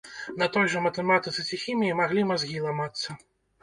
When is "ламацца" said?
2.69-3.21